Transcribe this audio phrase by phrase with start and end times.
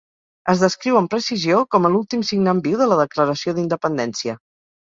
[0.53, 4.39] Es descriu amb precisió com a l'últim signant viu de la Declaració d'Independència.